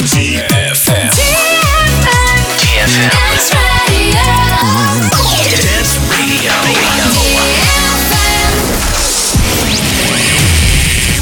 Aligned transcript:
DFM. 0.09 1.13
DFM. 2.57 3.13
Dance 5.61 5.93
Radio. 6.09 6.57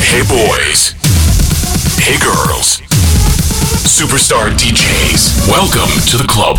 Hey 0.07 0.23
boys. 0.23 0.95
Hey 1.99 2.19
girls. 2.21 2.79
Superstar 3.83 4.55
DJs. 4.55 5.49
Welcome 5.51 5.91
to 6.07 6.17
the 6.17 6.27
club. 6.29 6.59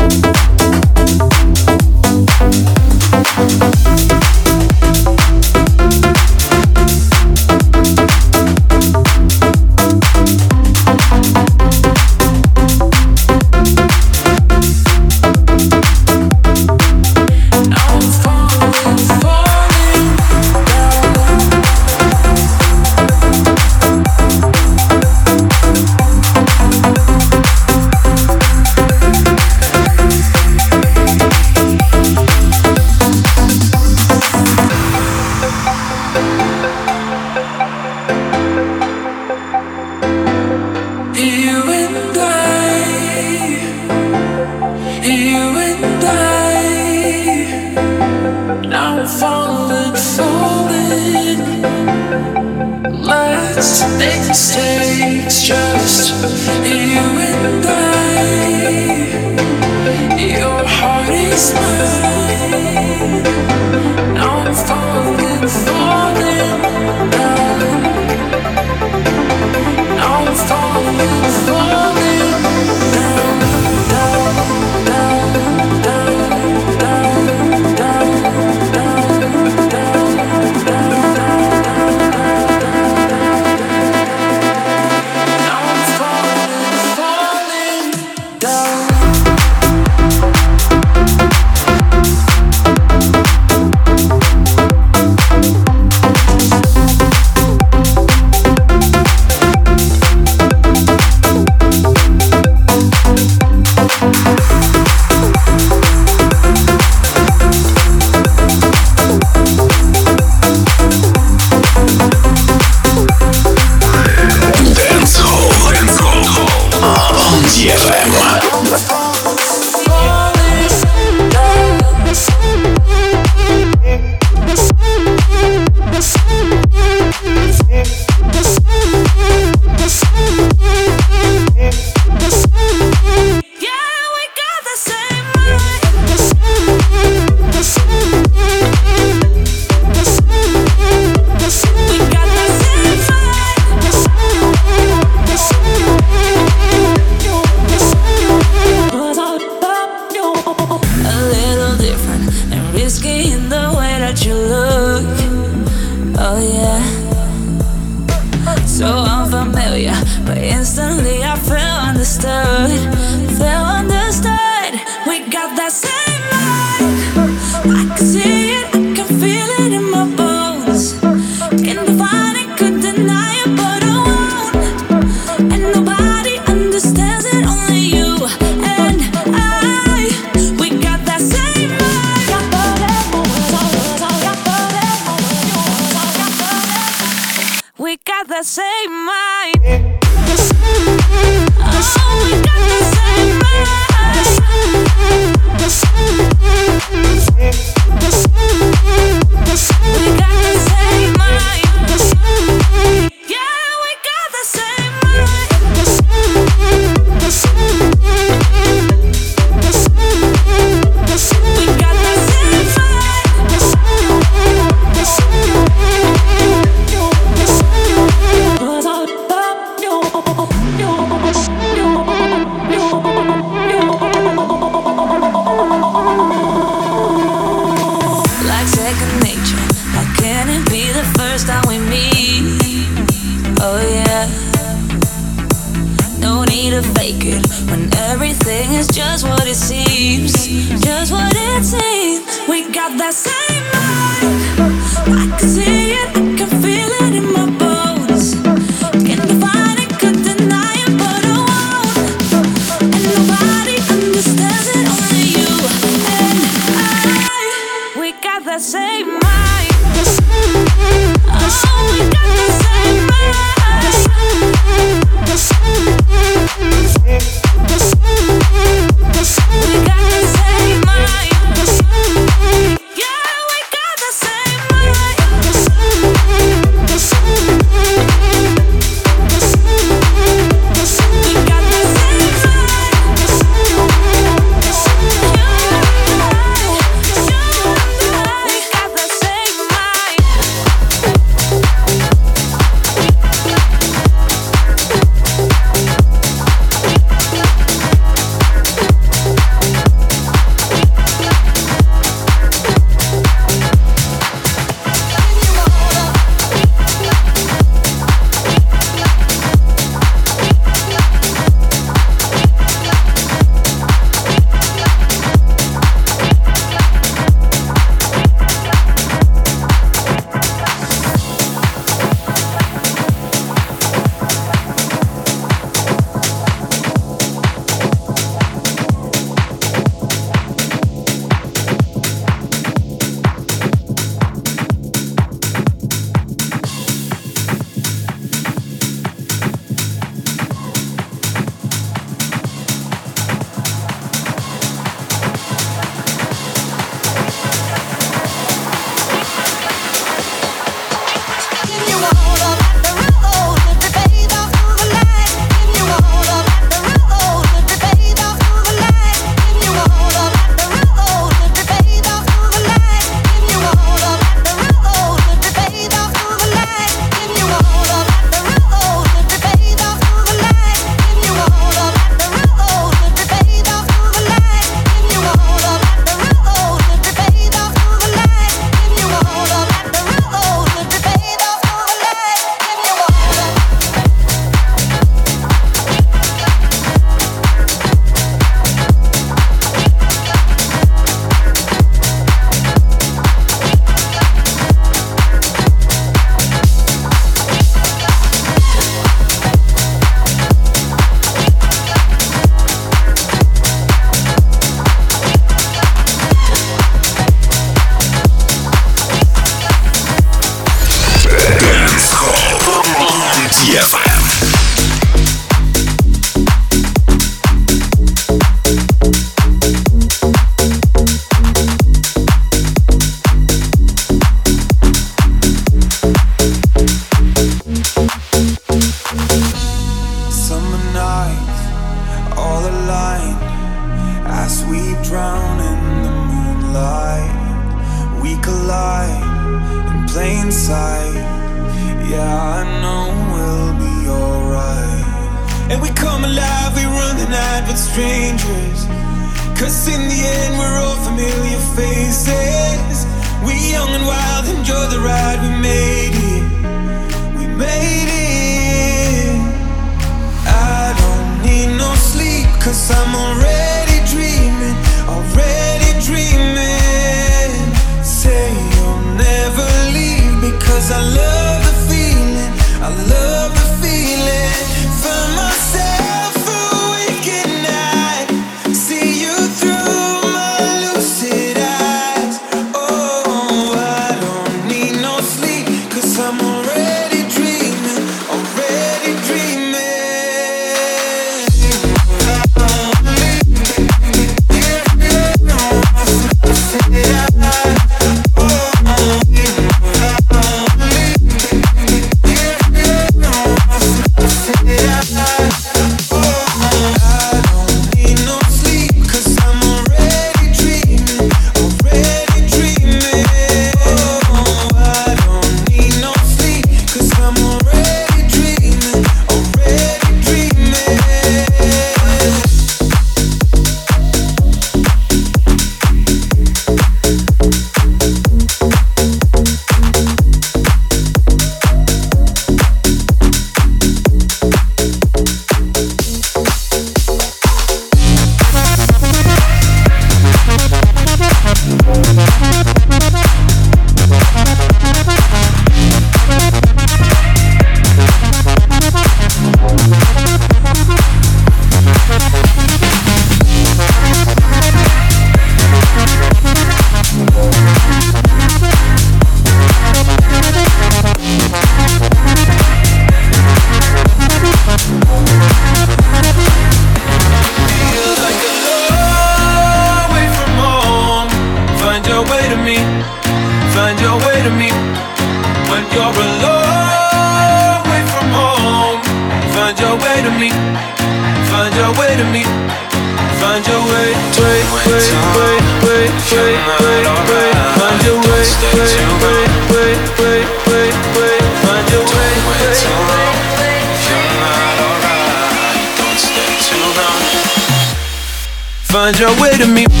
DFM. 599.21 600.00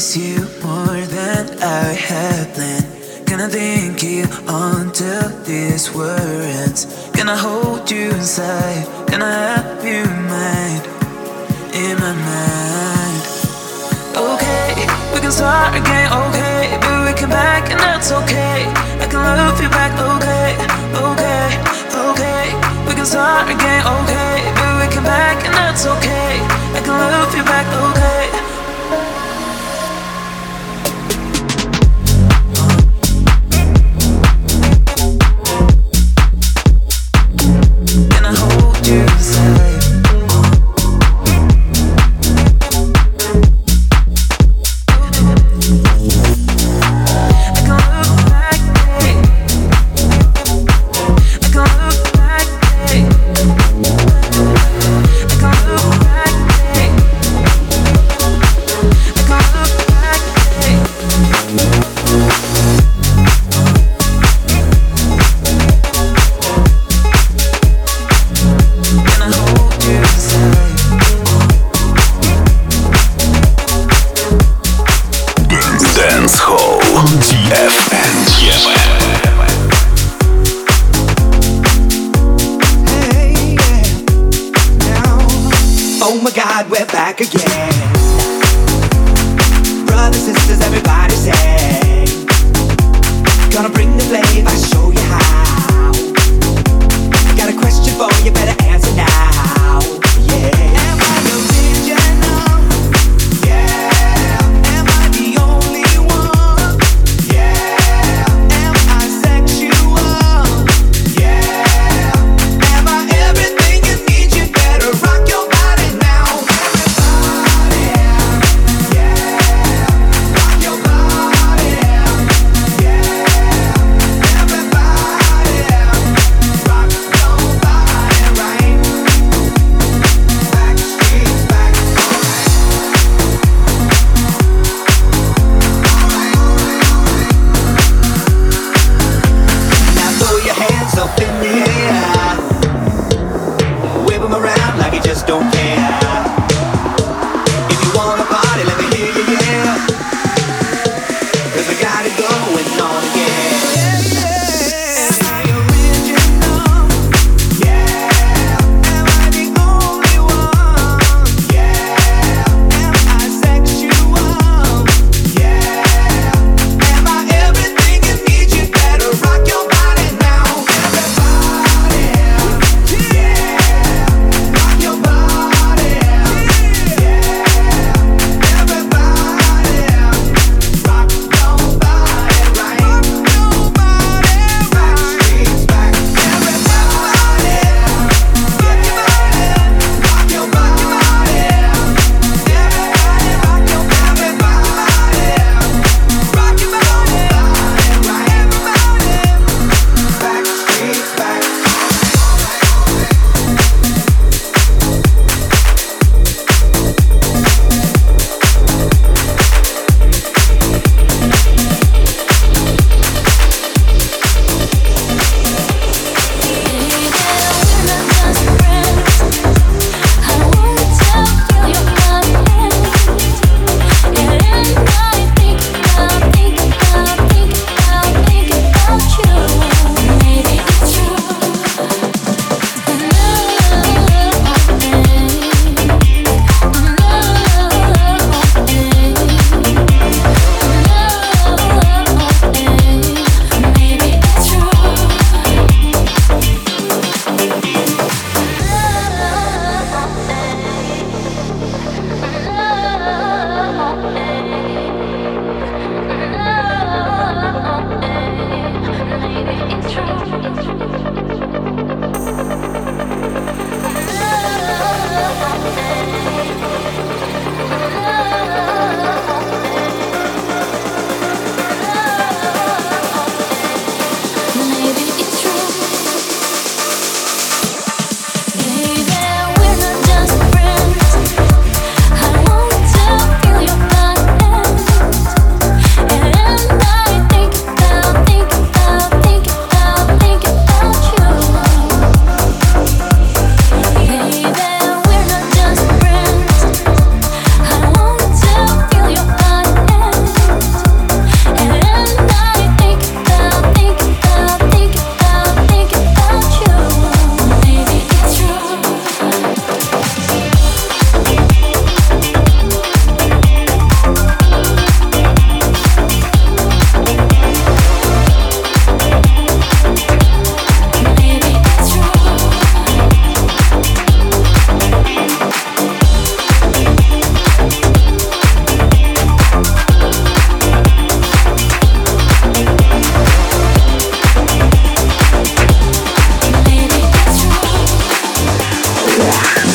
miss 0.00 0.16
you 0.16 0.40
more 0.64 1.02
than 1.12 1.44
I 1.60 1.92
had 1.92 2.54
planned. 2.54 2.88
Gonna 3.28 3.48
think 3.48 4.02
you 4.02 4.24
until 4.48 5.28
these 5.44 5.92
world 5.94 6.44
ends. 6.60 6.86
Gonna 7.12 7.36
hold 7.36 7.90
you 7.90 8.08
inside. 8.08 8.86
Gonna 9.10 9.30
have 9.30 9.84
you 9.84 10.00
in 10.00 10.22
mind, 10.36 10.82
in 11.84 11.94
my 12.00 12.14
mind. 12.30 13.22
Okay, 14.16 14.72
we 15.12 15.20
can 15.20 15.32
start 15.40 15.76
again. 15.76 16.08
Okay, 16.24 16.78
but 16.80 16.96
we 17.04 17.12
come 17.20 17.28
back 17.28 17.70
and 17.70 17.78
that's 17.78 18.10
okay. 18.10 18.58
I 19.04 19.06
can 19.10 19.20
love 19.20 19.60
you 19.60 19.68
back. 19.68 19.92
Okay, 20.16 20.48
okay, 21.08 21.46
okay. 22.08 22.44
We 22.88 22.92
can 22.96 23.04
start 23.04 23.50
again. 23.52 23.82
Okay, 23.96 24.32
but 24.56 24.70
we 24.80 24.86
come 24.96 25.04
back 25.04 25.44
and 25.44 25.52
that's 25.52 25.84
okay. 25.84 26.40
I 26.72 26.80
can 26.86 26.96
love 26.96 27.36
you 27.36 27.44
back. 27.44 27.68
Okay. 27.84 28.19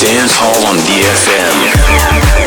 Dance 0.06 0.38
Hall 0.38 0.68
on 0.70 0.78
DFM. 0.86 2.45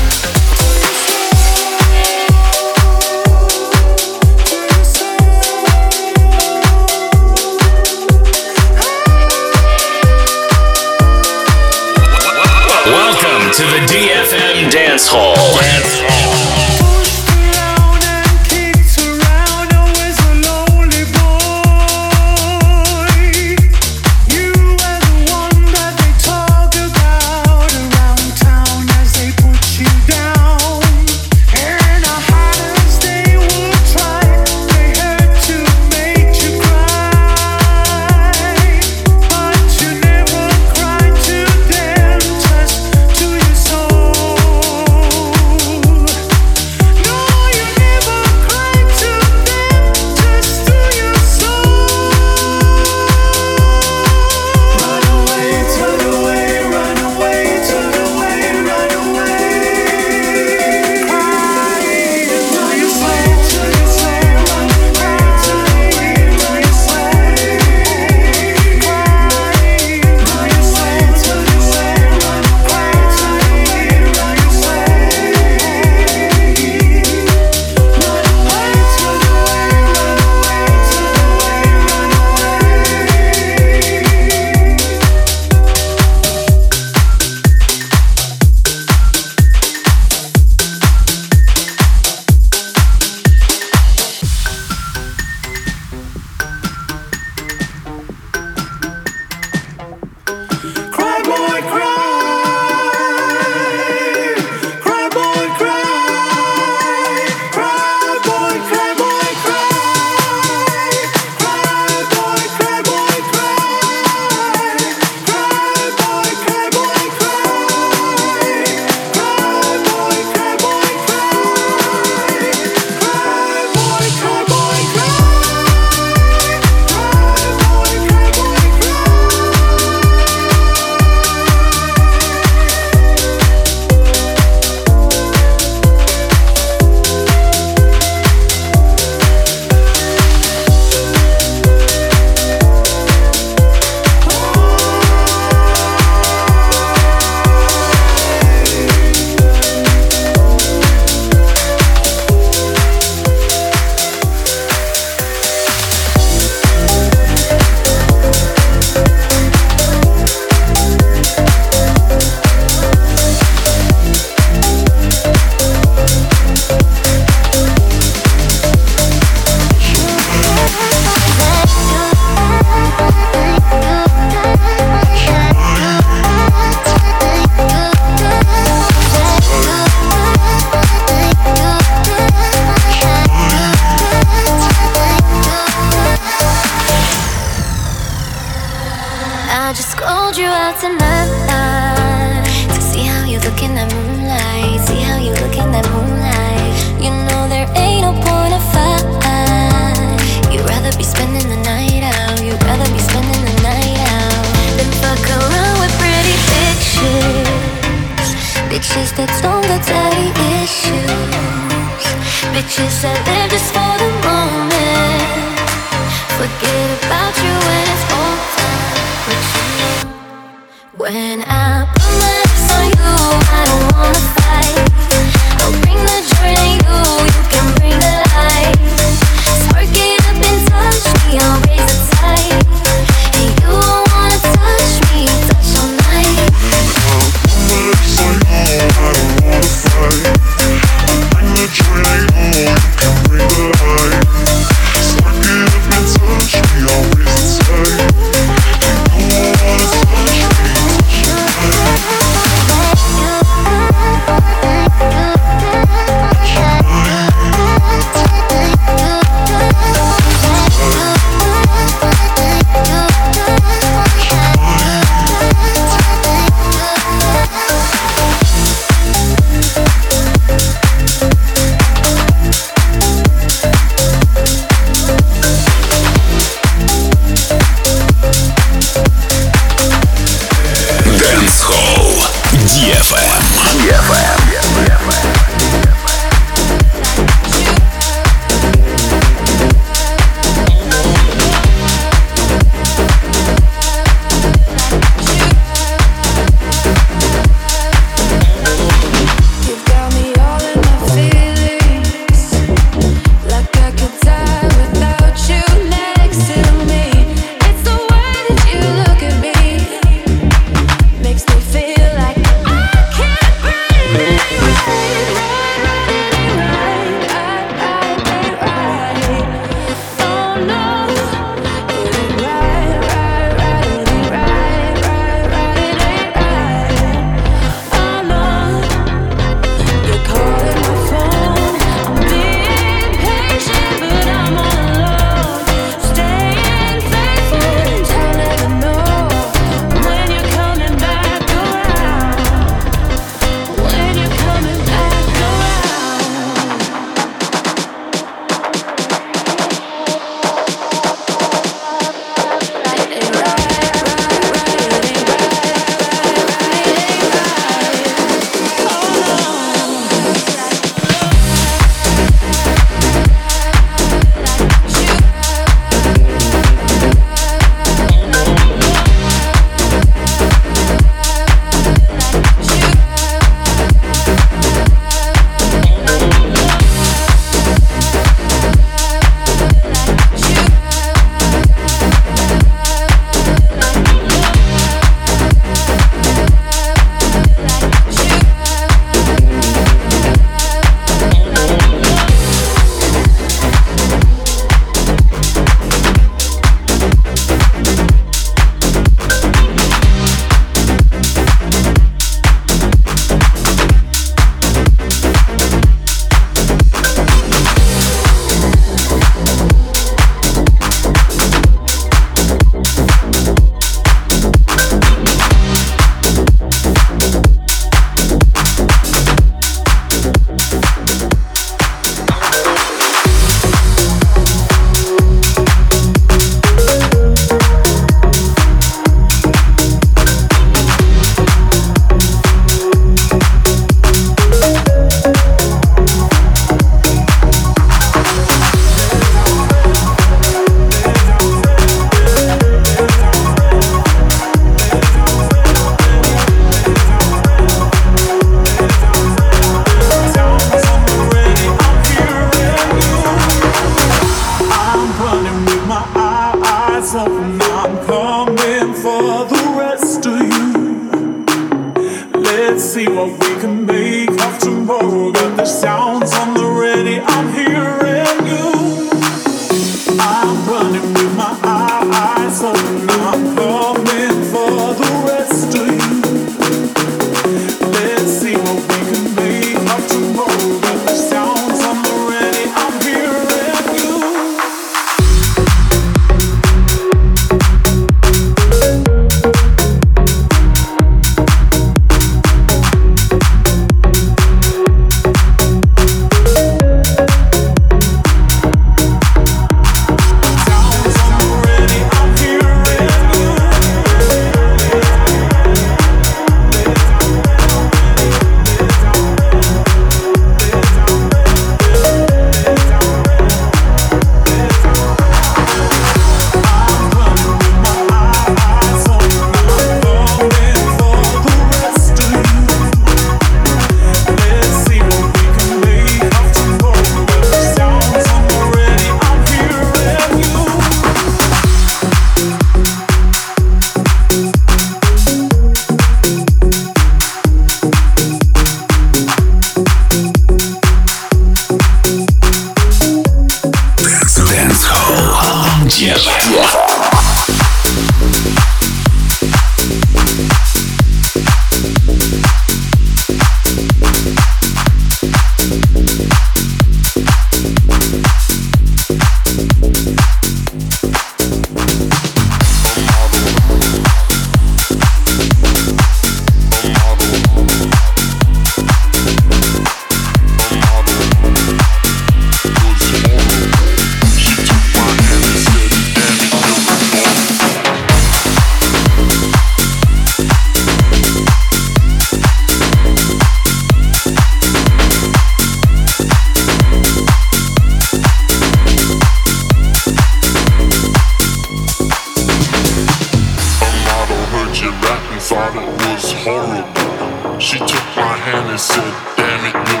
horrible. 596.43 597.59
She 597.59 597.77
took 597.77 598.07
my 598.17 598.33
hand 598.33 598.69
and 598.69 598.79
said, 598.79 599.13
Damn 599.37 599.65
it, 599.69 600.00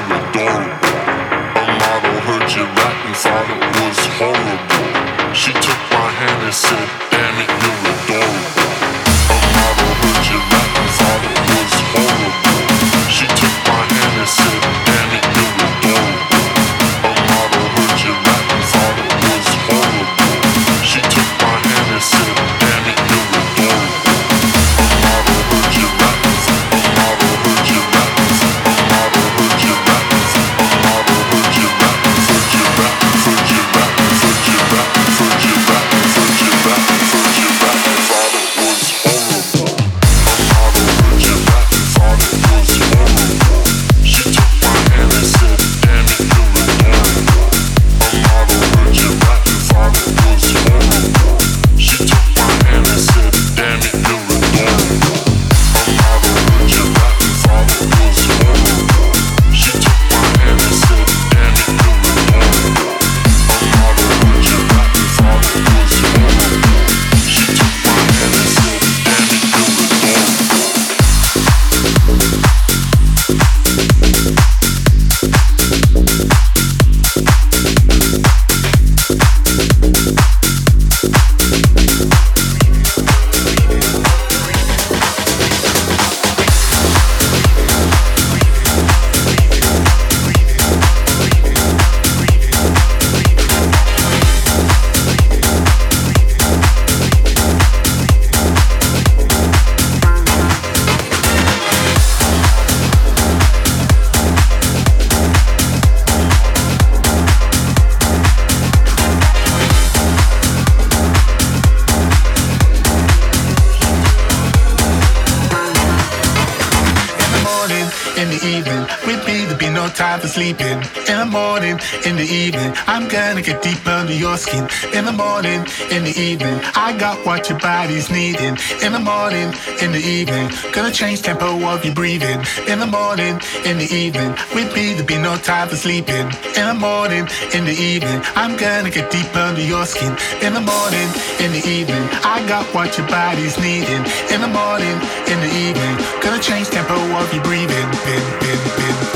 in 119.83 121.17
the 121.17 121.25
morning, 121.25 121.79
in 122.05 122.15
the 122.15 122.23
evening. 122.23 122.73
I'm 122.87 123.07
gonna 123.07 123.41
get 123.41 123.61
deep 123.63 123.85
under 123.87 124.13
your 124.13 124.37
skin. 124.37 124.67
In 124.93 125.05
the 125.05 125.11
morning, 125.11 125.65
in 125.89 126.03
the 126.03 126.13
evening, 126.17 126.59
I 126.75 126.95
got 126.97 127.25
what 127.25 127.49
your 127.49 127.57
body's 127.59 128.11
needing. 128.11 128.57
In 128.83 128.91
the 128.93 128.99
morning, 128.99 129.53
in 129.81 129.91
the 129.91 129.99
evening. 129.99 130.51
Gonna 130.71 130.91
change 130.91 131.23
tempo 131.23 131.57
of 131.67 131.83
your 131.83 131.95
breathing. 131.95 132.45
In 132.67 132.79
the 132.79 132.85
morning, 132.85 133.41
in 133.65 133.77
the 133.77 133.89
evening. 133.91 134.31
With 134.53 134.73
me, 134.75 134.93
there 134.93 135.05
be 135.05 135.17
no 135.17 135.35
time 135.37 135.67
for 135.67 135.75
sleeping. 135.75 136.27
In 136.59 136.65
the 136.71 136.77
morning, 136.77 137.27
in 137.53 137.65
the 137.65 137.73
evening. 137.73 138.21
I'm 138.35 138.55
gonna 138.57 138.91
get 138.91 139.09
deep 139.11 139.35
under 139.35 139.61
your 139.61 139.85
skin. 139.85 140.13
In 140.41 140.53
the 140.53 140.61
morning, 140.61 141.09
in 141.39 141.51
the 141.51 141.63
evening. 141.67 142.03
I 142.23 142.45
got 142.47 142.65
what 142.73 142.97
your 142.97 143.07
body's 143.07 143.57
needing. 143.57 144.03
In 144.29 144.41
the 144.41 144.51
morning, 144.61 144.97
in 145.31 145.39
the 145.41 145.51
evening. 145.67 145.95
Gonna 146.21 146.41
change 146.41 146.69
tempo 146.69 146.95
of 147.17 147.33
your 147.33 147.43
breathing. 147.43 147.87
Bin, 148.05 148.23
bin, 148.39 148.59
bin, 148.77 149.10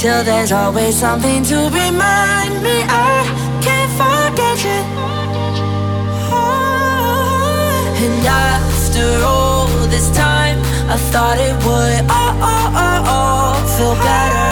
Till 0.00 0.24
there's 0.24 0.50
always 0.50 0.96
something 0.96 1.44
to 1.44 1.56
remind 1.68 2.62
me 2.62 2.76
I 2.88 3.20
can't 3.60 3.92
forget 4.00 4.64
you. 4.64 4.80
And 8.00 8.26
after 8.26 9.22
all 9.22 9.66
this 9.88 10.08
time, 10.16 10.58
I 10.88 10.96
thought 11.12 11.36
it 11.36 11.52
would 11.66 12.00
all, 12.08 12.32
all, 12.40 12.68
all, 12.80 13.02
all 13.12 13.54
feel 13.76 13.94
better. 14.00 14.48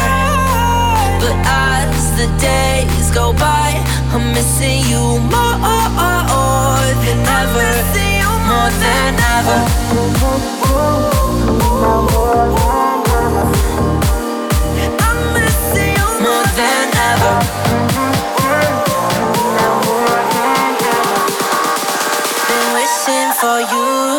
But 1.23 1.37
as 1.49 2.13
the 2.21 2.29
days 2.37 3.11
go 3.11 3.33
by, 3.33 3.73
I'm 4.13 4.35
missing 4.35 4.85
you 4.85 5.19
more 5.33 5.57
than 7.01 7.25
ever. 7.41 7.69
More 8.53 8.71
than 8.85 9.15
ever 9.17 9.89
more 16.21 16.45
than 16.57 16.97
ever. 16.97 17.79
for 23.41 23.61
you 23.61 24.18